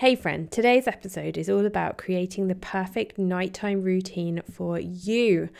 [0.00, 5.50] Hey, friend, today's episode is all about creating the perfect nighttime routine for you.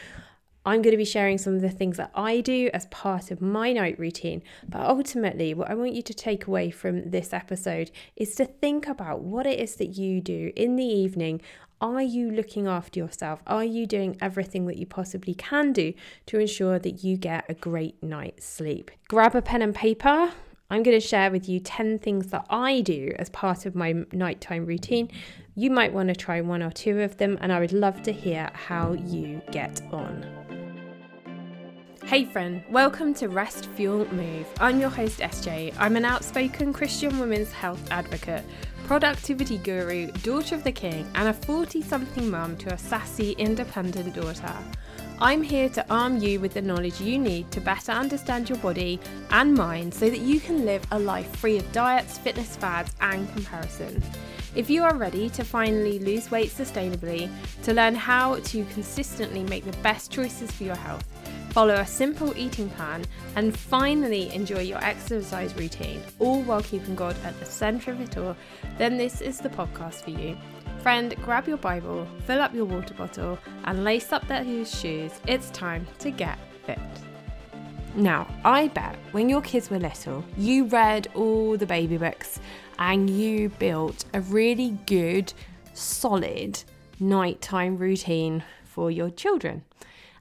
[0.64, 3.42] I'm going to be sharing some of the things that I do as part of
[3.42, 4.42] my night routine.
[4.66, 8.88] But ultimately, what I want you to take away from this episode is to think
[8.88, 11.42] about what it is that you do in the evening.
[11.82, 13.42] Are you looking after yourself?
[13.46, 15.92] Are you doing everything that you possibly can do
[16.24, 18.90] to ensure that you get a great night's sleep?
[19.06, 20.32] Grab a pen and paper
[20.72, 24.04] I'm going to share with you 10 things that I do as part of my
[24.12, 25.10] nighttime routine.
[25.56, 28.12] You might want to try one or two of them, and I would love to
[28.12, 30.24] hear how you get on.
[32.04, 34.46] Hey, friend, welcome to Rest Fuel Move.
[34.60, 35.74] I'm your host, SJ.
[35.76, 38.44] I'm an outspoken Christian women's health advocate,
[38.86, 44.14] productivity guru, daughter of the king, and a 40 something mum to a sassy, independent
[44.14, 44.54] daughter.
[45.22, 48.98] I'm here to arm you with the knowledge you need to better understand your body
[49.30, 53.30] and mind so that you can live a life free of diets, fitness fads, and
[53.34, 54.02] comparison.
[54.54, 57.30] If you are ready to finally lose weight sustainably,
[57.64, 61.04] to learn how to consistently make the best choices for your health,
[61.50, 63.04] follow a simple eating plan,
[63.36, 68.16] and finally enjoy your exercise routine, all while keeping God at the centre of it
[68.16, 68.34] all,
[68.78, 70.34] then this is the podcast for you.
[70.82, 75.12] Friend, grab your Bible, fill up your water bottle, and lace up those shoes.
[75.26, 76.78] It's time to get fit.
[77.94, 82.40] Now, I bet when your kids were little, you read all the baby books
[82.78, 85.34] and you built a really good,
[85.74, 86.62] solid
[86.98, 89.62] nighttime routine for your children.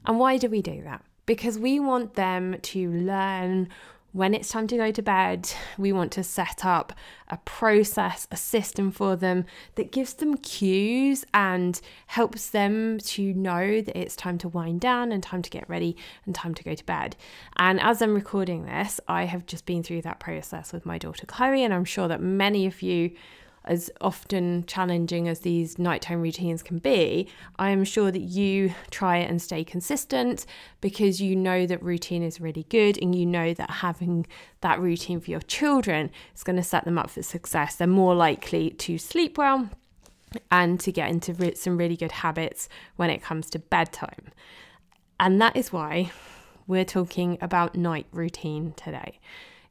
[0.05, 1.05] And why do we do that?
[1.25, 3.69] Because we want them to learn
[4.11, 6.93] when it's time to go to bed, we want to set up
[7.27, 13.81] a process, a system for them that gives them cues and helps them to know
[13.81, 16.73] that it's time to wind down and time to get ready and time to go
[16.73, 17.15] to bed.
[17.57, 21.27] And as I'm recording this, I have just been through that process with my daughter
[21.27, 23.11] Chloe, and I'm sure that many of you
[23.65, 29.17] as often challenging as these nighttime routines can be, I am sure that you try
[29.17, 30.45] and stay consistent
[30.81, 34.25] because you know that routine is really good and you know that having
[34.61, 37.75] that routine for your children is going to set them up for success.
[37.75, 39.69] They're more likely to sleep well
[40.51, 44.31] and to get into some really good habits when it comes to bedtime.
[45.19, 46.11] And that is why
[46.67, 49.19] we're talking about night routine today.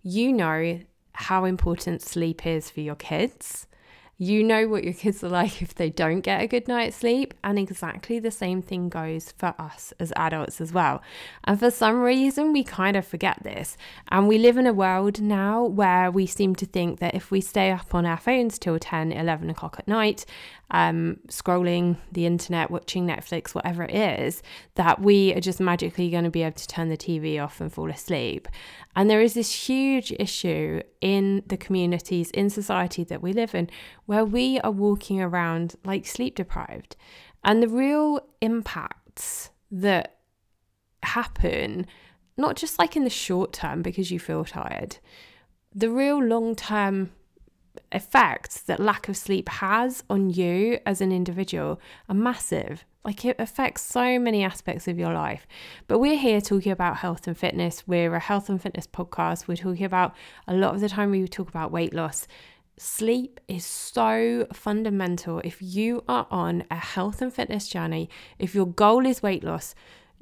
[0.03, 0.81] You know
[1.12, 3.68] how important sleep is for your kids.
[4.21, 7.34] You know what your kids are like if they don't get a good night's sleep,
[7.45, 11.01] and exactly the same thing goes for us as adults as well.
[11.45, 13.77] And for some reason, we kind of forget this.
[14.09, 17.41] And we live in a world now where we seem to think that if we
[17.41, 20.27] stay up on our phones till 10, 11 o'clock at night,
[20.71, 24.43] um, scrolling the internet, watching Netflix, whatever it is,
[24.75, 27.73] that we are just magically going to be able to turn the TV off and
[27.73, 28.49] fall asleep.
[28.95, 33.71] And there is this huge issue in the communities, in society that we live in,
[34.09, 36.97] where we are walking around like sleep deprived.
[37.45, 40.17] And the real impacts that
[41.03, 41.87] happen,
[42.35, 44.97] not just like in the short term because you feel tired,
[45.75, 47.11] the real long term
[47.93, 52.87] effects that lack of sleep has on you as an individual are massive.
[53.05, 55.47] Like it affects so many aspects of your life.
[55.87, 57.87] But we're here talking about health and fitness.
[57.87, 59.49] We're a health and fitness podcast.
[59.49, 60.15] We're talking about
[60.47, 62.27] a lot of the time we talk about weight loss.
[62.78, 65.41] Sleep is so fundamental.
[65.43, 68.09] If you are on a health and fitness journey,
[68.39, 69.75] if your goal is weight loss,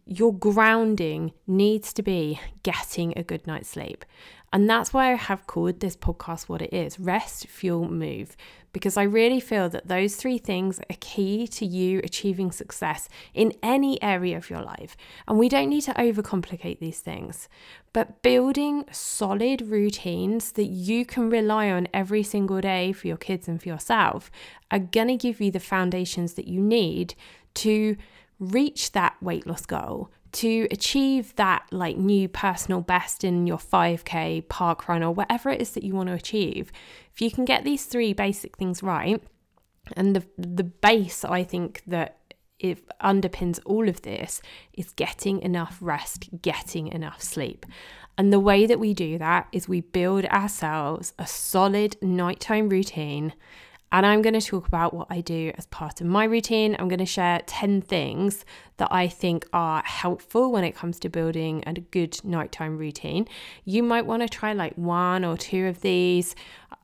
[0.06, 4.04] your grounding needs to be getting a good night's sleep.
[4.52, 8.36] And that's why I have called this podcast what it is rest, fuel, move,
[8.72, 13.54] because I really feel that those three things are key to you achieving success in
[13.62, 14.96] any area of your life.
[15.26, 17.48] And we don't need to overcomplicate these things,
[17.92, 23.48] but building solid routines that you can rely on every single day for your kids
[23.48, 24.30] and for yourself
[24.70, 27.14] are going to give you the foundations that you need
[27.54, 27.96] to
[28.38, 34.48] reach that weight loss goal, to achieve that like new personal best in your 5k
[34.48, 36.70] park run or whatever it is that you want to achieve
[37.12, 39.22] if you can get these three basic things right
[39.96, 42.18] and the the base i think that
[42.58, 44.40] it underpins all of this
[44.72, 47.66] is getting enough rest getting enough sleep.
[48.18, 53.34] And the way that we do that is we build ourselves a solid nighttime routine
[53.96, 56.76] and I'm going to talk about what I do as part of my routine.
[56.78, 58.44] I'm going to share 10 things
[58.76, 63.26] that I think are helpful when it comes to building a good nighttime routine.
[63.64, 66.34] You might want to try like one or two of these.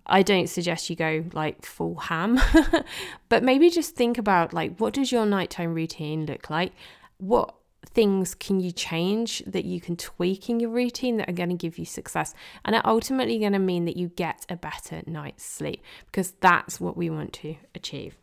[0.06, 2.40] I don't suggest you go like full ham,
[3.28, 6.72] but maybe just think about like what does your nighttime routine look like?
[7.18, 7.54] What
[7.86, 11.54] things can you change that you can tweak in your routine that are going to
[11.54, 12.34] give you success
[12.64, 16.80] and are ultimately going to mean that you get a better night's sleep because that's
[16.80, 18.16] what we want to achieve.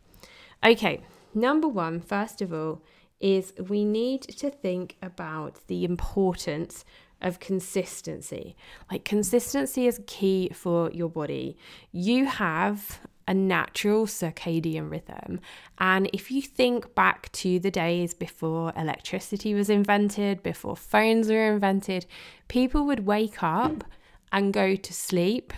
[0.66, 1.02] Okay,
[1.34, 2.82] number one, first of all,
[3.20, 6.86] is we need to think about the importance
[7.22, 8.56] of consistency.
[8.90, 11.58] Like, consistency is key for your body.
[11.92, 15.40] You have a natural circadian rhythm.
[15.78, 21.54] And if you think back to the days before electricity was invented, before phones were
[21.54, 22.08] invented,
[22.48, 23.84] people would wake up
[24.32, 25.54] and go to sleep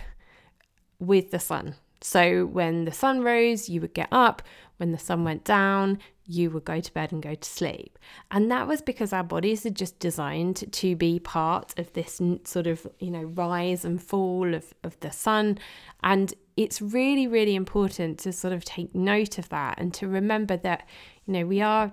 [0.98, 1.74] with the sun.
[2.02, 4.42] So when the sun rose, you would get up.
[4.82, 8.00] When the sun went down, you would go to bed and go to sleep.
[8.32, 12.66] And that was because our bodies are just designed to be part of this sort
[12.66, 15.58] of, you know, rise and fall of, of the sun.
[16.02, 20.56] And it's really, really important to sort of take note of that and to remember
[20.56, 20.88] that,
[21.26, 21.92] you know, we are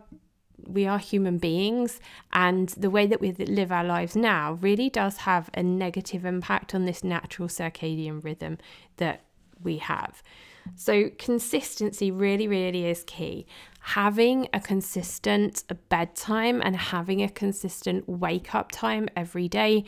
[0.68, 2.00] we are human beings
[2.34, 6.74] and the way that we live our lives now really does have a negative impact
[6.74, 8.58] on this natural circadian rhythm
[8.98, 9.22] that
[9.62, 10.24] we have.
[10.76, 13.46] So, consistency really, really is key.
[13.82, 19.86] Having a consistent bedtime and having a consistent wake up time every day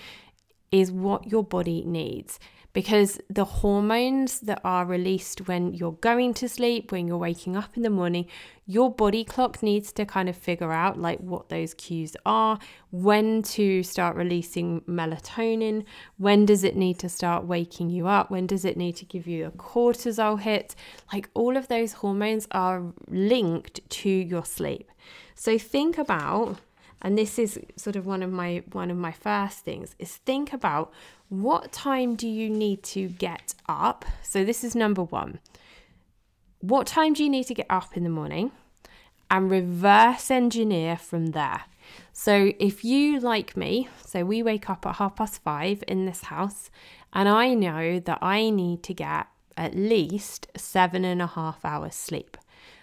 [0.72, 2.40] is what your body needs
[2.74, 7.76] because the hormones that are released when you're going to sleep, when you're waking up
[7.76, 8.26] in the morning,
[8.66, 12.60] your body clock needs to kind of figure out like what those cues are,
[12.92, 15.84] when to start releasing melatonin,
[16.18, 19.28] when does it need to start waking you up, when does it need to give
[19.28, 20.76] you a cortisol hit.
[21.12, 24.90] Like all of those hormones are linked to your sleep.
[25.36, 26.60] So think about
[27.02, 30.54] and this is sort of one of my one of my first things is think
[30.54, 30.94] about
[31.32, 34.04] what time do you need to get up?
[34.22, 35.40] So this is number 1
[36.60, 38.52] what time do you need to get up in the morning?
[39.32, 41.62] And reverse engineer from there.
[42.14, 46.26] So if you like me so we wake up at half past five in this
[46.26, 46.70] house
[47.14, 49.26] and i know that i need to get
[49.58, 52.38] at least seven and a half hours sleep.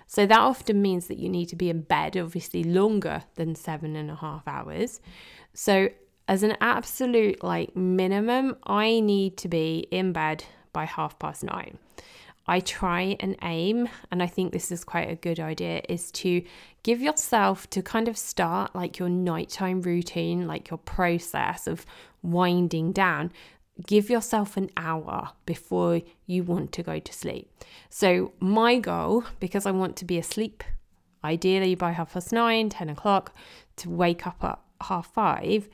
[0.07, 3.95] So that often means that you need to be in bed, obviously longer than seven
[3.95, 5.01] and a half hours.
[5.53, 5.91] So,
[6.29, 11.79] as an absolute like minimum, I need to be in bed by half past nine.
[12.47, 16.43] I try and aim, and I think this is quite a good idea, is to
[16.83, 21.85] give yourself to kind of start like your nighttime routine, like your process of
[22.23, 23.33] winding down
[23.87, 27.51] give yourself an hour before you want to go to sleep.
[27.89, 30.65] So, my goal, because I want to be asleep
[31.25, 33.35] ideally by half past nine, 10 o'clock,
[33.77, 35.69] to wake up at half five,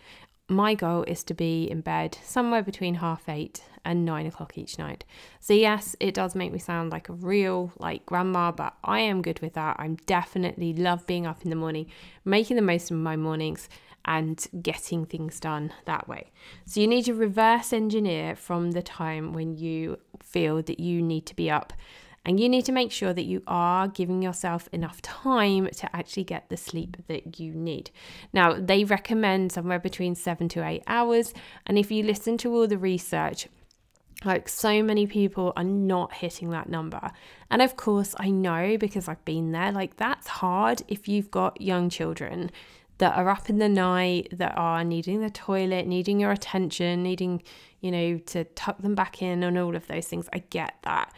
[0.48, 4.78] my goal is to be in bed somewhere between half eight and nine o'clock each
[4.78, 5.04] night.
[5.40, 9.22] So, yes, it does make me sound like a real like grandma, but I am
[9.22, 9.76] good with that.
[9.78, 11.86] I'm definitely love being up in the morning,
[12.24, 13.68] making the most of my mornings,
[14.04, 16.30] and getting things done that way.
[16.66, 21.26] So you need to reverse engineer from the time when you feel that you need
[21.26, 21.72] to be up.
[22.24, 26.24] And you need to make sure that you are giving yourself enough time to actually
[26.24, 27.90] get the sleep that you need.
[28.32, 31.34] Now, they recommend somewhere between seven to eight hours.
[31.66, 33.48] And if you listen to all the research,
[34.24, 37.10] like so many people are not hitting that number.
[37.50, 41.60] And of course, I know because I've been there, like that's hard if you've got
[41.60, 42.50] young children
[42.98, 47.42] that are up in the night, that are needing the toilet, needing your attention, needing,
[47.80, 50.28] you know, to tuck them back in and all of those things.
[50.32, 51.12] I get that.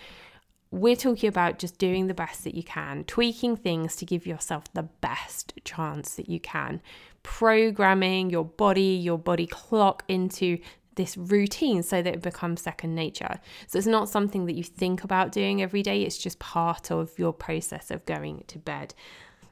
[0.76, 4.64] We're talking about just doing the best that you can, tweaking things to give yourself
[4.74, 6.82] the best chance that you can,
[7.22, 10.58] programming your body, your body clock into
[10.96, 13.40] this routine so that it becomes second nature.
[13.68, 17.18] So it's not something that you think about doing every day, it's just part of
[17.18, 18.94] your process of going to bed.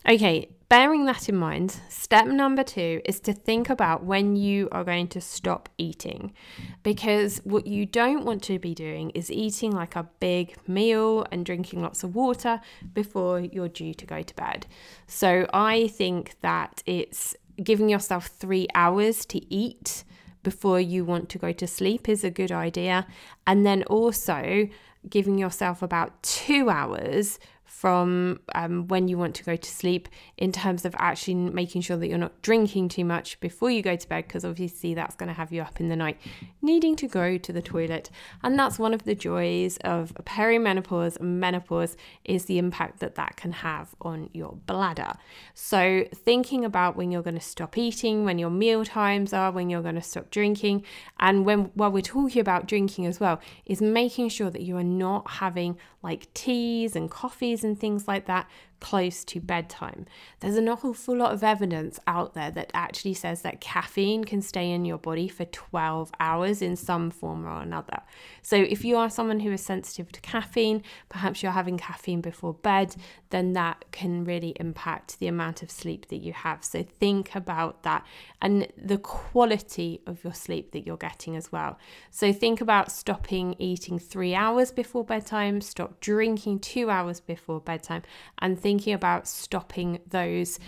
[0.06, 4.84] Okay, bearing that in mind, step number two is to think about when you are
[4.84, 6.34] going to stop eating.
[6.82, 11.46] Because what you don't want to be doing is eating like a big meal and
[11.46, 12.60] drinking lots of water
[12.92, 14.66] before you're due to go to bed.
[15.06, 20.04] So I think that it's giving yourself three hours to eat
[20.42, 23.06] before you want to go to sleep is a good idea.
[23.46, 24.68] And then also
[25.08, 27.38] giving yourself about two hours
[27.84, 31.98] from um, when you want to go to sleep in terms of actually making sure
[31.98, 35.26] that you're not drinking too much before you go to bed, because obviously that's going
[35.26, 36.18] to have you up in the night
[36.62, 38.08] needing to go to the toilet.
[38.42, 43.36] And that's one of the joys of perimenopause and menopause is the impact that that
[43.36, 45.12] can have on your bladder.
[45.52, 49.68] So thinking about when you're going to stop eating, when your meal times are, when
[49.68, 50.84] you're going to stop drinking,
[51.20, 54.82] and when while we're talking about drinking as well, is making sure that you are
[54.82, 58.48] not having like teas and coffees and things like that
[58.84, 60.04] close to bedtime.
[60.40, 64.70] There's an awful lot of evidence out there that actually says that caffeine can stay
[64.70, 68.02] in your body for 12 hours in some form or another.
[68.42, 72.52] So, if you are someone who is sensitive to caffeine, perhaps you're having caffeine before
[72.52, 72.94] bed,
[73.30, 76.62] then that can really impact the amount of sleep that you have.
[76.62, 78.04] So, think about that
[78.42, 81.78] and the quality of your sleep that you're getting as well.
[82.10, 88.02] So, think about stopping eating three hours before bedtime, stop drinking two hours before bedtime,
[88.40, 90.58] and think thinking about stopping those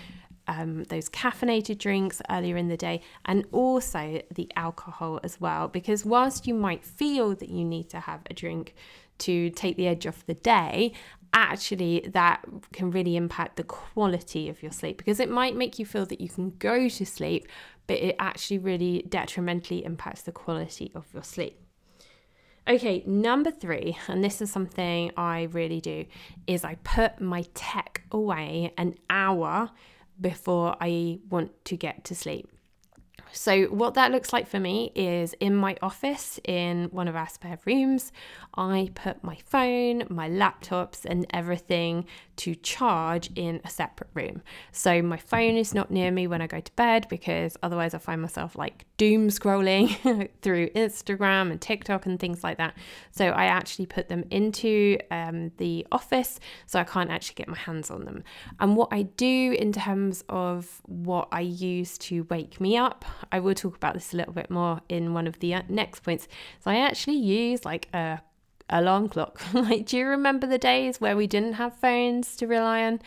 [0.48, 5.66] um, those caffeinated drinks earlier in the day and also the alcohol as well.
[5.66, 8.76] Because whilst you might feel that you need to have a drink
[9.18, 10.92] to take the edge off the day,
[11.32, 15.84] actually that can really impact the quality of your sleep because it might make you
[15.84, 17.48] feel that you can go to sleep,
[17.88, 21.65] but it actually really detrimentally impacts the quality of your sleep.
[22.68, 26.04] Okay, number three, and this is something I really do,
[26.49, 29.70] is I put my tech away an hour
[30.20, 32.49] before I want to get to sleep.
[33.33, 37.28] So, what that looks like for me is in my office, in one of our
[37.28, 38.12] spare rooms,
[38.54, 42.06] I put my phone, my laptops, and everything
[42.37, 44.42] to charge in a separate room.
[44.73, 47.99] So, my phone is not near me when I go to bed because otherwise I
[47.99, 52.76] find myself like doom scrolling through Instagram and TikTok and things like that.
[53.11, 57.59] So, I actually put them into um, the office so I can't actually get my
[57.59, 58.25] hands on them.
[58.61, 63.40] And what I do in terms of what I use to wake me up, I
[63.40, 66.28] will talk about this a little bit more in one of the uh, next points.
[66.61, 68.20] So I actually use like a
[68.68, 69.40] alarm clock.
[69.52, 73.00] like, do you remember the days where we didn't have phones to rely on?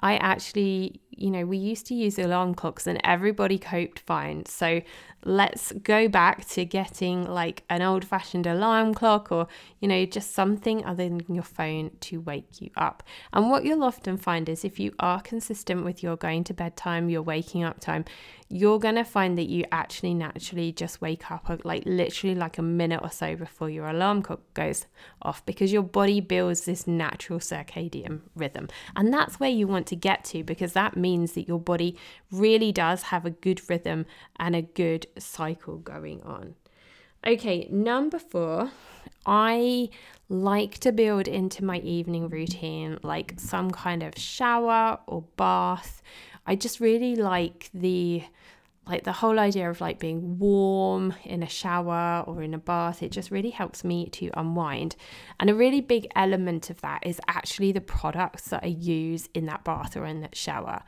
[0.00, 4.46] I actually, you know, we used to use alarm clocks and everybody coped fine.
[4.46, 4.82] So
[5.24, 9.46] let's go back to getting like an old fashioned alarm clock or,
[9.80, 13.02] you know, just something other than your phone to wake you up.
[13.32, 16.76] And what you'll often find is if you are consistent with your going to bed
[16.76, 18.04] time, your waking up time,
[18.48, 22.58] you're going to find that you actually naturally just wake up uh, like literally like
[22.58, 24.84] a minute or so before your alarm clock goes
[25.22, 28.68] off because your body builds this natural circadian rhythm.
[28.94, 31.98] And that's where you want to get to because that means that your body
[32.30, 34.06] really does have a good rhythm
[34.38, 36.54] and a good cycle going on.
[37.26, 38.70] Okay, number four,
[39.26, 39.90] I
[40.28, 46.02] like to build into my evening routine like some kind of shower or bath.
[46.46, 48.24] I just really like the
[48.86, 53.02] like the whole idea of like being warm in a shower or in a bath
[53.02, 54.96] it just really helps me to unwind
[55.38, 59.46] and a really big element of that is actually the products that i use in
[59.46, 60.82] that bath or in that shower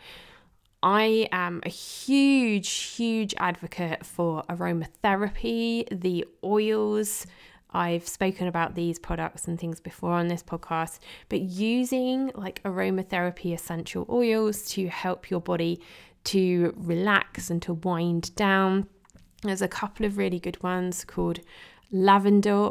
[0.86, 7.26] I am a huge, huge advocate for aromatherapy, the oils.
[7.70, 10.98] I've spoken about these products and things before on this podcast,
[11.30, 15.80] but using like aromatherapy essential oils to help your body
[16.25, 18.88] to relax and to wind down.
[19.43, 21.40] There's a couple of really good ones called
[21.93, 22.71] lavender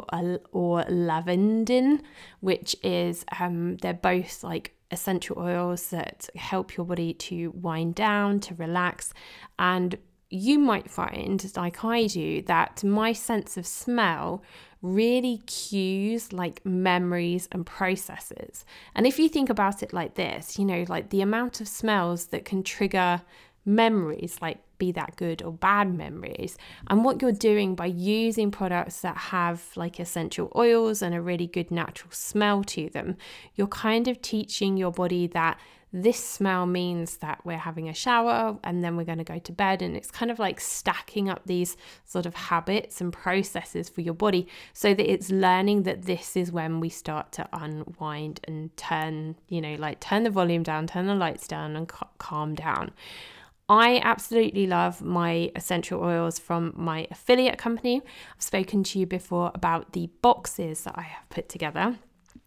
[0.52, 2.02] or lavendin,
[2.40, 8.40] which is um, they're both like essential oils that help your body to wind down,
[8.40, 9.14] to relax,
[9.58, 9.96] and
[10.30, 14.42] you might find, like I do, that my sense of smell
[14.84, 18.66] really cues like memories and processes.
[18.94, 22.26] And if you think about it like this, you know, like the amount of smells
[22.26, 23.22] that can trigger
[23.64, 29.00] memories, like be that good or bad memories, and what you're doing by using products
[29.00, 33.16] that have like essential oils and a really good natural smell to them,
[33.54, 35.58] you're kind of teaching your body that
[35.96, 39.52] this smell means that we're having a shower and then we're going to go to
[39.52, 39.80] bed.
[39.80, 44.12] And it's kind of like stacking up these sort of habits and processes for your
[44.12, 49.36] body so that it's learning that this is when we start to unwind and turn,
[49.48, 52.90] you know, like turn the volume down, turn the lights down, and calm down.
[53.68, 58.02] I absolutely love my essential oils from my affiliate company.
[58.34, 61.98] I've spoken to you before about the boxes that I have put together.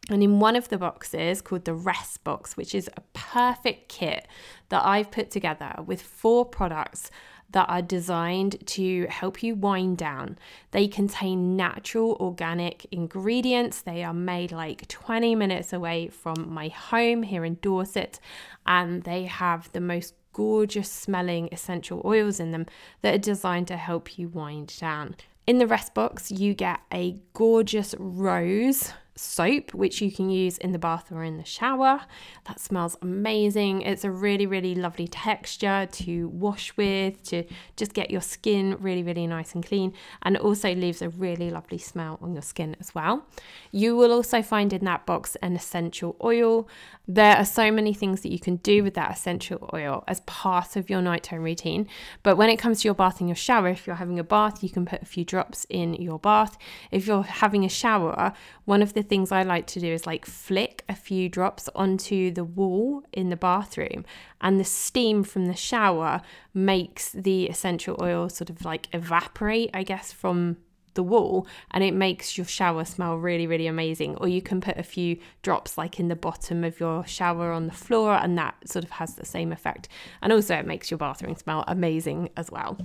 [0.09, 4.25] And in one of the boxes called the Rest Box, which is a perfect kit
[4.69, 7.11] that I've put together with four products
[7.49, 10.37] that are designed to help you wind down.
[10.71, 13.81] They contain natural organic ingredients.
[13.81, 18.19] They are made like 20 minutes away from my home here in Dorset,
[18.65, 22.65] and they have the most gorgeous smelling essential oils in them
[23.01, 25.15] that are designed to help you wind down.
[25.47, 30.71] In the rest box, you get a gorgeous rose soap, which you can use in
[30.71, 32.01] the bath or in the shower.
[32.45, 33.81] That smells amazing.
[33.81, 37.43] It's a really, really lovely texture to wash with, to
[37.75, 39.93] just get your skin really, really nice and clean.
[40.21, 43.25] And it also leaves a really lovely smell on your skin as well.
[43.71, 46.67] You will also find in that box an essential oil.
[47.07, 50.75] There are so many things that you can do with that essential oil as part
[50.75, 51.87] of your nighttime routine.
[52.23, 54.61] But when it comes to your bath and your shower, if you're having a bath,
[54.61, 56.57] you can put a few drops in your bath.
[56.91, 58.33] If you're having a shower,
[58.65, 62.31] one of the things I like to do is like flick a few drops onto
[62.31, 64.05] the wall in the bathroom,
[64.41, 66.21] and the steam from the shower
[66.53, 70.57] makes the essential oil sort of like evaporate, I guess, from
[70.97, 74.17] the wall and it makes your shower smell really, really amazing.
[74.17, 77.67] Or you can put a few drops like in the bottom of your shower on
[77.67, 79.87] the floor, and that sort of has the same effect.
[80.21, 82.77] And also, it makes your bathroom smell amazing as well.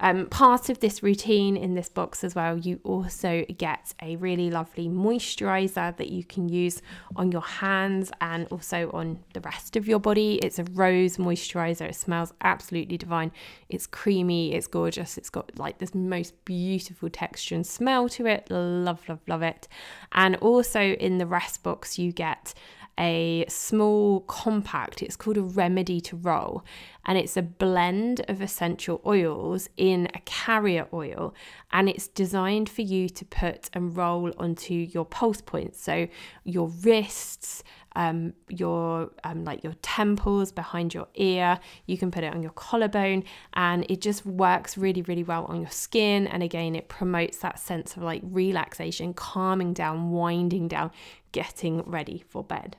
[0.00, 4.50] Um, part of this routine in this box as well, you also get a really
[4.50, 6.82] lovely moisturizer that you can use
[7.14, 10.40] on your hands and also on the rest of your body.
[10.42, 11.88] It's a rose moisturizer.
[11.88, 13.30] It smells absolutely divine.
[13.68, 15.16] It's creamy, it's gorgeous.
[15.16, 18.50] It's got like this most beautiful texture and smell to it.
[18.50, 19.68] Love, love, love it.
[20.12, 22.54] And also in the rest box, you get
[22.98, 25.02] a small compact.
[25.02, 26.62] It's called a remedy to roll,
[27.06, 31.34] and it's a blend of essential oils in a carrier oil,
[31.72, 36.06] and it's designed for you to put and roll onto your pulse points, so
[36.44, 37.64] your wrists.
[37.94, 42.52] Um, your um, like your temples behind your ear you can put it on your
[42.52, 47.38] collarbone and it just works really really well on your skin and again it promotes
[47.38, 50.90] that sense of like relaxation calming down winding down
[51.32, 52.76] getting ready for bed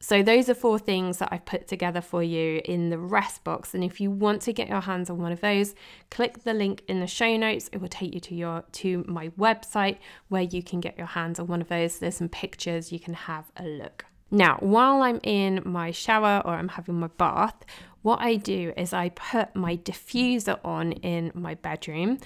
[0.00, 3.74] so, those are four things that I've put together for you in the rest box.
[3.74, 5.74] And if you want to get your hands on one of those,
[6.10, 7.68] click the link in the show notes.
[7.72, 11.40] It will take you to your to my website where you can get your hands
[11.40, 11.98] on one of those.
[11.98, 14.04] There's some pictures, you can have a look.
[14.30, 17.64] Now, while I'm in my shower or I'm having my bath,
[18.02, 22.18] what I do is I put my diffuser on in my bedroom.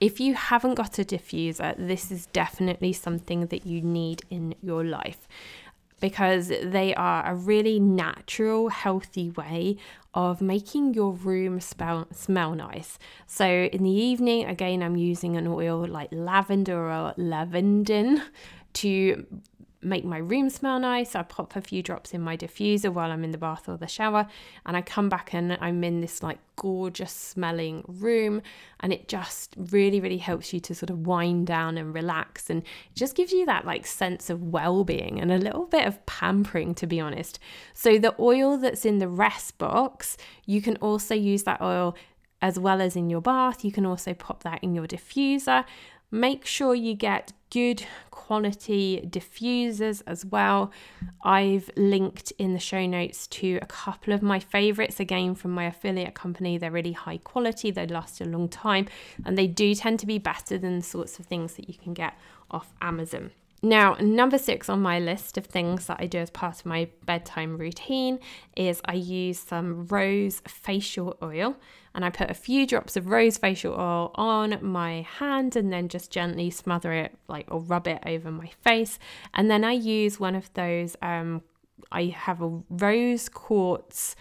[0.00, 4.84] If you haven't got a diffuser, this is definitely something that you need in your
[4.84, 5.26] life
[6.00, 9.76] because they are a really natural, healthy way
[10.14, 12.98] of making your room smell, smell nice.
[13.26, 18.22] So in the evening, again, I'm using an oil like lavender or lavendin
[18.74, 19.26] to
[19.80, 21.14] make my room smell nice.
[21.14, 23.86] I pop a few drops in my diffuser while I'm in the bath or the
[23.86, 24.26] shower,
[24.66, 28.42] and I come back and I'm in this like gorgeous smelling room,
[28.80, 32.62] and it just really, really helps you to sort of wind down and relax, and
[32.62, 36.04] it just gives you that like sense of well being and a little bit of
[36.06, 37.38] pampering, to be honest.
[37.74, 41.96] So, the oil that's in the rest box, you can also use that oil
[42.40, 43.64] as well as in your bath.
[43.64, 45.64] You can also pop that in your diffuser.
[46.10, 50.70] Make sure you get good quality diffusers as well.
[51.22, 55.64] I've linked in the show notes to a couple of my favorites again from my
[55.64, 56.58] affiliate company.
[56.58, 58.86] They're really high quality, they last a long time,
[59.24, 61.94] and they do tend to be better than the sorts of things that you can
[61.94, 62.14] get
[62.50, 63.30] off Amazon.
[63.60, 66.88] Now, number six on my list of things that I do as part of my
[67.04, 68.20] bedtime routine
[68.56, 71.56] is I use some rose facial oil
[71.98, 75.88] and I put a few drops of rose facial oil on my hand and then
[75.88, 79.00] just gently smother it like or rub it over my face.
[79.34, 81.42] And then I use one of those, um,
[81.90, 84.14] I have a rose quartz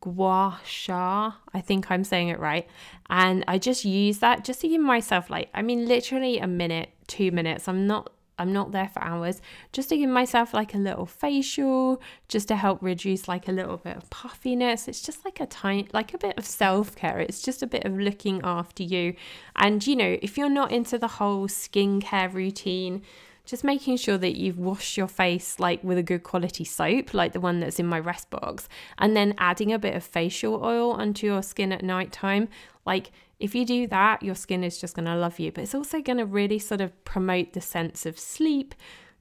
[0.00, 2.68] gua sha i think i'm saying it right
[3.10, 6.90] and i just use that just to give myself like i mean literally a minute
[7.08, 9.40] two minutes i'm not I'm not there for hours,
[9.72, 13.76] just to give myself like a little facial, just to help reduce like a little
[13.76, 14.88] bit of puffiness.
[14.88, 17.18] It's just like a tiny, like a bit of self care.
[17.18, 19.14] It's just a bit of looking after you.
[19.56, 23.02] And, you know, if you're not into the whole skincare routine,
[23.48, 27.32] just making sure that you've washed your face like with a good quality soap, like
[27.32, 30.92] the one that's in my rest box, and then adding a bit of facial oil
[30.92, 32.48] onto your skin at night time.
[32.84, 35.74] Like if you do that, your skin is just going to love you, but it's
[35.74, 38.74] also going to really sort of promote the sense of sleep,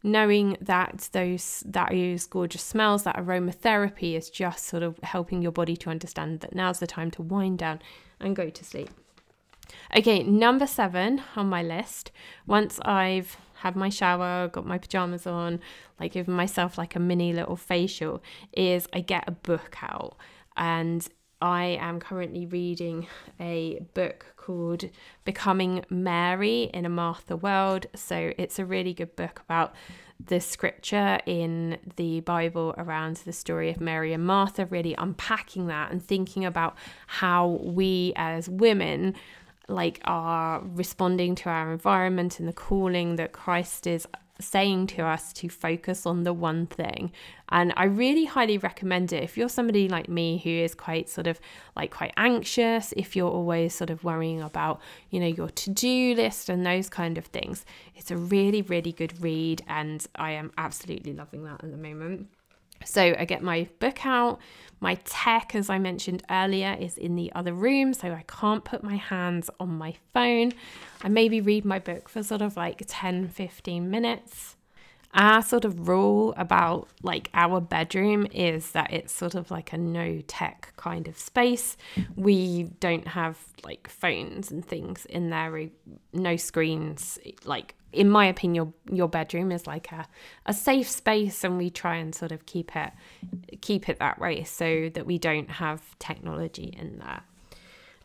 [0.04, 5.52] knowing that those that those gorgeous smells, that aromatherapy is just sort of helping your
[5.52, 7.80] body to understand that now's the time to wind down
[8.20, 8.90] and go to sleep.
[9.96, 12.12] Okay, number seven on my list.
[12.46, 15.60] Once I've had my shower, got my pajamas on,
[16.00, 20.16] like giving myself like a mini little facial, is I get a book out
[20.56, 21.08] and
[21.42, 23.08] I am currently reading
[23.40, 24.86] a book called
[25.24, 27.86] Becoming Mary in a Martha World.
[27.94, 29.76] So it's a really good book about
[30.26, 35.92] the scripture in the Bible around the story of Mary and Martha, really unpacking that
[35.92, 39.14] and thinking about how we as women
[39.68, 44.08] like are responding to our environment and the calling that Christ is
[44.40, 47.12] saying to us to focus on the one thing.
[47.50, 49.24] And I really highly recommend it.
[49.24, 51.40] If you're somebody like me who is quite sort of
[51.76, 56.14] like quite anxious, if you're always sort of worrying about, you know, your to do
[56.16, 59.62] list and those kind of things, it's a really, really good read.
[59.68, 62.28] And I am absolutely loving that at the moment.
[62.86, 64.40] So I get my book out.
[64.80, 68.84] My tech, as I mentioned earlier, is in the other room, so I can't put
[68.84, 70.54] my hands on my phone.
[71.04, 74.56] I maybe read my book for sort of like 10, 15 minutes.
[75.14, 79.78] Our sort of rule about like our bedroom is that it's sort of like a
[79.78, 81.76] no tech kind of space.
[82.16, 85.70] We don't have like phones and things in there,
[86.14, 90.08] no screens, like in my opinion, your bedroom is like a,
[90.46, 92.92] a safe space, and we try and sort of keep it
[93.62, 97.22] keep it that way so that we don't have technology in there.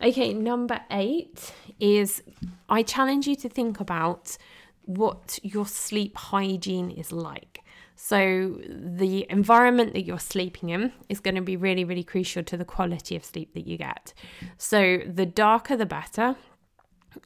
[0.01, 2.23] Okay, number eight is
[2.69, 4.37] I challenge you to think about
[4.85, 7.59] what your sleep hygiene is like.
[7.95, 12.57] So, the environment that you're sleeping in is going to be really, really crucial to
[12.57, 14.13] the quality of sleep that you get.
[14.57, 16.35] So, the darker the better.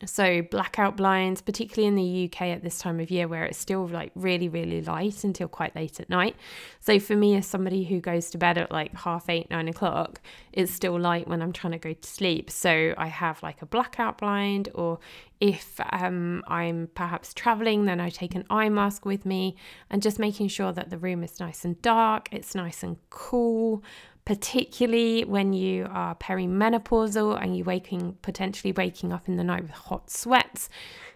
[0.06, 3.88] So, blackout blinds, particularly in the UK at this time of year where it's still
[3.88, 6.36] like really, really light until quite late at night.
[6.80, 10.22] So, for me, as somebody who goes to bed at like half eight, nine o'clock,
[10.54, 12.52] it's still light when I'm trying to go to sleep.
[12.52, 15.00] So, I have like a blackout blind, or
[15.40, 19.56] if um, I'm perhaps traveling, then I take an eye mask with me
[19.90, 23.84] and just making sure that the room is nice and dark, it's nice and cool
[24.28, 29.72] particularly when you are perimenopausal and you're waking potentially waking up in the night with
[29.72, 30.68] hot sweats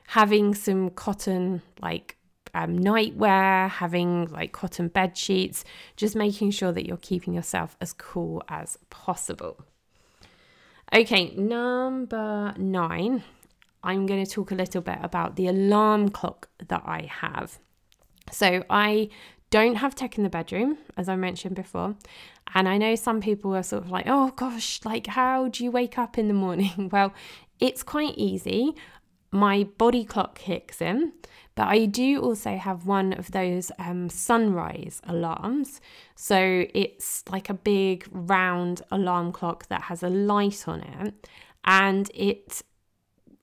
[0.07, 2.15] having some cotton like
[2.53, 5.65] um, nightwear having like cotton bed sheets
[5.97, 9.61] just making sure that you're keeping yourself as cool as possible
[10.95, 13.23] okay number nine
[13.83, 17.59] i'm going to talk a little bit about the alarm clock that i have
[18.31, 19.09] so I
[19.51, 21.95] don't have tech in the bedroom, as I mentioned before.
[22.53, 25.71] And I know some people are sort of like, oh gosh, like, how do you
[25.71, 26.89] wake up in the morning?
[26.91, 27.13] well,
[27.59, 28.75] it's quite easy.
[29.31, 31.13] My body clock kicks in,
[31.55, 35.79] but I do also have one of those um, sunrise alarms.
[36.15, 41.27] So it's like a big round alarm clock that has a light on it
[41.63, 42.61] and it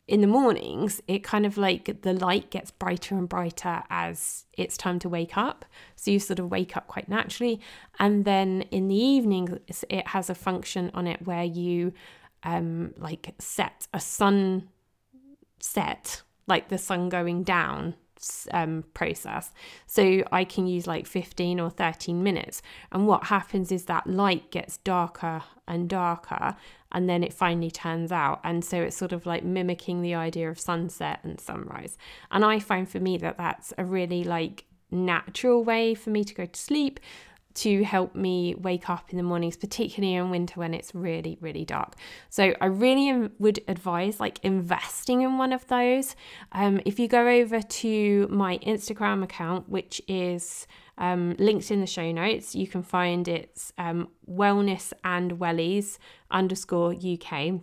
[0.09, 4.79] in the mornings, it kind of like the light gets brighter and brighter as it's
[4.79, 5.67] time to wake up.
[5.97, 7.61] So you sort of wake up quite naturally.
[7.99, 11.93] And then in the evening, it has a function on it where you
[12.43, 14.71] um, like set a sun
[15.61, 17.95] set, like the sun going down
[18.53, 19.53] um, process.
[19.87, 22.63] So I can use like 15 or 13 minutes.
[22.91, 26.57] And what happens is that light gets darker and darker
[26.93, 28.41] and then it finally turns out.
[28.45, 31.99] And so it's sort of like mimicking the idea of sunset and sunrise.
[32.31, 36.35] And I find for me that that's a really like natural way for me to
[36.35, 36.99] go to sleep
[37.59, 41.65] to help me wake up in the mornings, particularly in winter when it's really, really
[41.65, 41.95] dark.
[42.31, 46.15] So I really would advise like investing in one of those.
[46.53, 50.67] Um, if you go over to my Instagram account, which is
[50.99, 55.99] um, linked in the show notes, you can find it's um, wellness and wellies
[56.31, 57.61] underscore UK.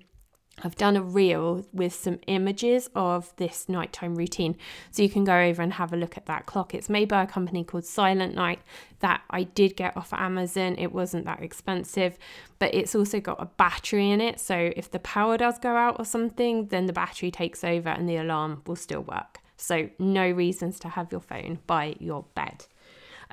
[0.64, 4.56] I've done a reel with some images of this nighttime routine.
[4.92, 6.74] So you can go over and have a look at that clock.
[6.74, 8.60] It's made by a company called Silent Night
[9.00, 10.76] that I did get off Amazon.
[10.78, 12.18] It wasn't that expensive,
[12.58, 14.40] but it's also got a battery in it.
[14.40, 18.08] So if the power does go out or something, then the battery takes over and
[18.08, 19.40] the alarm will still work.
[19.58, 22.66] So no reasons to have your phone by your bed.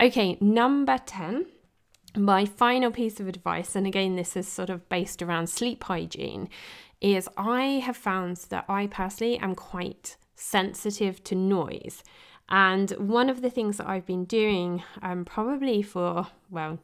[0.00, 1.46] Okay, number 10
[2.14, 6.48] my final piece of advice, and again, this is sort of based around sleep hygiene,
[7.02, 12.02] is I have found that I personally am quite sensitive to noise.
[12.48, 16.78] And one of the things that I've been doing, um, probably for, well,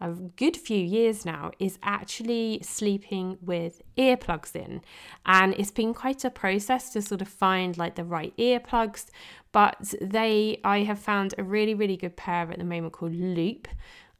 [0.00, 4.82] a good few years now, is actually sleeping with earplugs in.
[5.24, 9.06] And it's been quite a process to sort of find like the right earplugs.
[9.52, 13.68] But they, I have found a really, really good pair at the moment called Loop.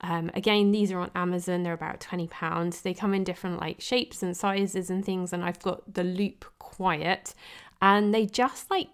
[0.02, 1.62] Um, again, these are on Amazon.
[1.62, 2.82] They're about twenty pounds.
[2.82, 5.32] They come in different like shapes and sizes and things.
[5.32, 7.34] And I've got the Loop Quiet,
[7.80, 8.88] and they just like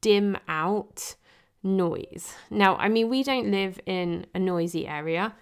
[0.00, 1.16] dim out
[1.62, 2.34] noise.
[2.50, 5.34] Now, I mean, we don't live in a noisy area.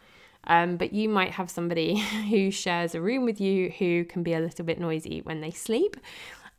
[0.48, 1.98] Um, but you might have somebody
[2.30, 5.50] who shares a room with you who can be a little bit noisy when they
[5.50, 5.96] sleep.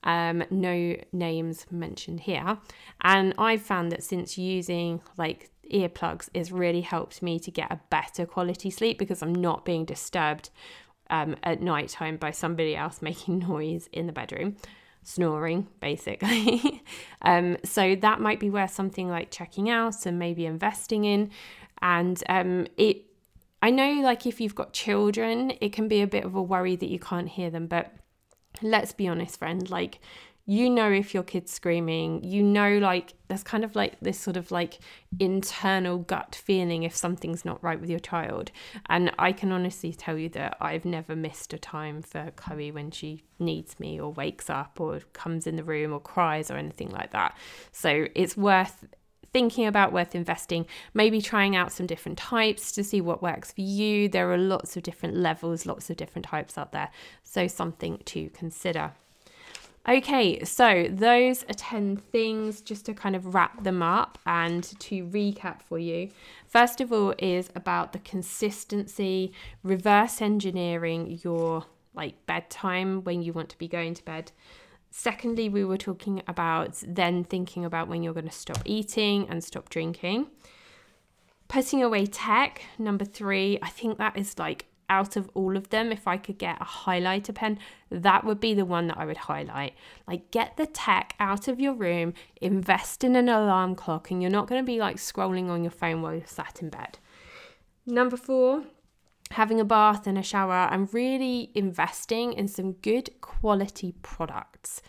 [0.04, 2.58] Um, no names mentioned here.
[3.02, 7.80] And I've found that since using like earplugs has really helped me to get a
[7.90, 10.50] better quality sleep because I'm not being disturbed
[11.10, 14.58] um, at night time by somebody else making noise in the bedroom.
[15.04, 16.84] snoring, basically.
[17.22, 21.32] um, so that might be worth something like checking out and maybe investing in.
[21.82, 23.06] And um, it,
[23.62, 26.76] I know, like if you've got children, it can be a bit of a worry
[26.76, 27.94] that you can't hear them, but
[28.62, 30.00] let's be honest, friend, like
[30.50, 34.38] you know if your kid's screaming you know like there's kind of like this sort
[34.38, 34.80] of like
[35.20, 38.50] internal gut feeling if something's not right with your child.
[38.90, 42.92] And i can honestly tell you that i've never missed a time for chloe when
[42.92, 46.90] she needs me or wakes up or comes in the room or cries or anything
[46.90, 47.38] like that.
[47.72, 48.86] So it's worth
[49.34, 53.62] thinking about worth investing maybe trying out some different types to see what works for
[53.62, 54.08] you.
[54.08, 56.90] There are lots of different levels lots of different types out there.
[57.24, 58.94] So something to consider
[59.90, 65.06] Okay, so those are 10 things just to kind of wrap them up and to
[65.06, 66.10] recap for you.
[66.46, 69.32] First of all, is about the consistency,
[69.64, 74.34] reverse engineering your like bedtime when you want to be going to bed.
[74.92, 79.42] Secondly, we were talking about then thinking about when you're going to stop eating and
[79.42, 80.28] stop drinking.
[81.48, 85.92] Putting away tech, number three, I think that is like out of all of them,
[85.92, 89.18] if I could get a highlighter pen, that would be the one that I would
[89.18, 89.74] highlight.
[90.08, 94.32] Like, get the tech out of your room, invest in an alarm clock, and you're
[94.32, 97.00] not going to be like scrolling on your phone while you're sat in bed.
[97.86, 98.64] Number four,
[99.32, 104.82] having a bath and a shower and really investing in some good quality products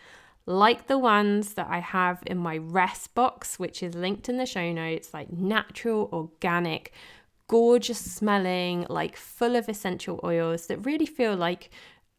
[0.49, 4.47] like the ones that I have in my rest box, which is linked in the
[4.47, 6.91] show notes, like natural, organic,
[7.49, 11.71] gorgeous smelling, like full of essential oils that really feel like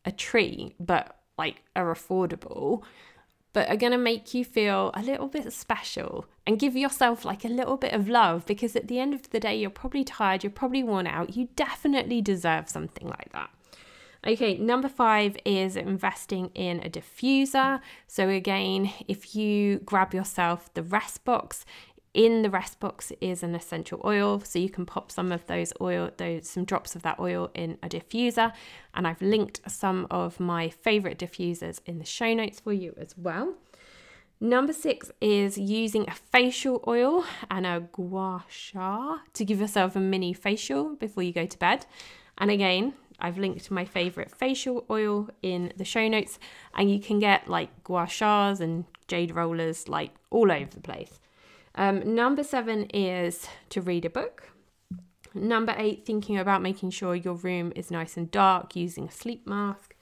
[0.05, 2.83] a tree, but like are affordable,
[3.53, 7.45] but are going to make you feel a little bit special and give yourself like
[7.45, 10.43] a little bit of love because at the end of the day, you're probably tired,
[10.43, 11.35] you're probably worn out.
[11.35, 13.49] You definitely deserve something like that.
[14.27, 17.79] Okay, number five is investing in a diffuser.
[18.05, 21.65] So, again, if you grab yourself the rest box,
[22.13, 25.71] in the rest box is an essential oil so you can pop some of those
[25.79, 28.51] oil those some drops of that oil in a diffuser
[28.95, 33.15] and I've linked some of my favorite diffusers in the show notes for you as
[33.17, 33.53] well.
[34.41, 39.99] Number 6 is using a facial oil and a gua sha to give yourself a
[39.99, 41.85] mini facial before you go to bed.
[42.37, 46.39] And again, I've linked my favorite facial oil in the show notes
[46.73, 51.19] and you can get like gua shas and jade rollers like all over the place.
[51.75, 54.51] Um, number seven is to read a book.
[55.33, 59.47] Number eight, thinking about making sure your room is nice and dark using a sleep
[59.47, 59.95] mask.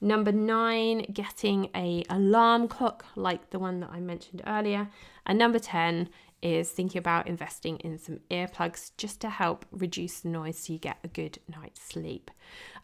[0.00, 4.88] Number nine, getting a alarm clock like the one that I mentioned earlier.
[5.26, 6.08] And number 10
[6.40, 10.78] is thinking about investing in some earplugs just to help reduce the noise so you
[10.78, 12.30] get a good night's sleep.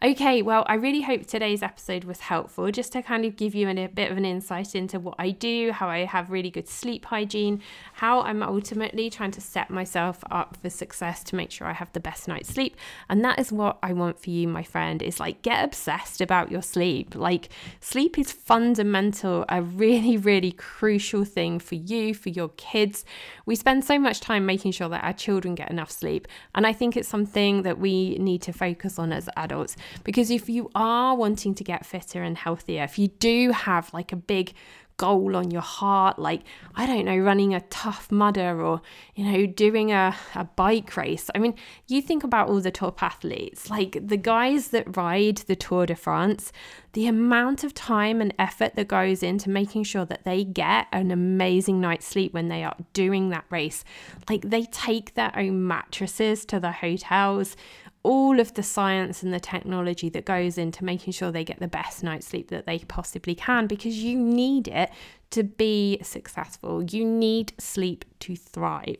[0.03, 3.69] Okay, well, I really hope today's episode was helpful just to kind of give you
[3.69, 7.05] a bit of an insight into what I do, how I have really good sleep
[7.05, 7.61] hygiene,
[7.93, 11.93] how I'm ultimately trying to set myself up for success to make sure I have
[11.93, 12.75] the best night's sleep.
[13.07, 16.51] And that is what I want for you, my friend, is like get obsessed about
[16.51, 17.15] your sleep.
[17.15, 23.05] Like, sleep is fundamental, a really, really crucial thing for you, for your kids
[23.45, 26.27] we spend so much time making sure that our children get enough sleep.
[26.53, 30.49] And I think it's something that we need to focus on as adults because if
[30.49, 34.53] you are wanting to get fitter and healthier, if you do have like a big
[34.97, 36.41] goal on your heart, like,
[36.75, 38.81] I don't know, running a tough mudder or,
[39.15, 41.29] you know, doing a, a bike race.
[41.35, 41.55] I mean,
[41.87, 45.95] you think about all the top athletes, like the guys that ride the Tour de
[45.95, 46.51] France,
[46.93, 51.11] the amount of time and effort that goes into making sure that they get an
[51.11, 53.83] amazing night's sleep when they are doing that race.
[54.29, 57.57] Like, they take their own mattresses to the hotels
[58.05, 61.67] all of the science and the technology that goes into making sure they get the
[61.67, 64.91] best night's sleep that they possibly can because you need it
[65.31, 66.83] to be successful.
[66.83, 68.99] You need sleep to thrive.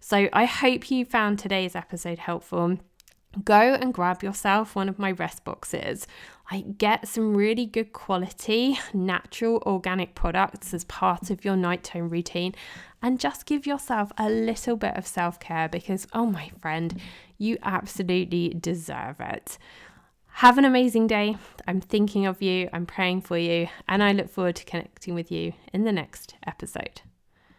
[0.00, 2.78] So I hope you found today's episode helpful.
[3.44, 6.06] Go and grab yourself one of my rest boxes.
[6.50, 12.54] I get some really good quality, natural, organic products as part of your nighttime routine
[13.02, 16.98] and just give yourself a little bit of self care because, oh, my friend,
[17.38, 19.58] you absolutely deserve it.
[20.26, 21.36] Have an amazing day.
[21.66, 25.32] I'm thinking of you, I'm praying for you, and I look forward to connecting with
[25.32, 27.00] you in the next episode.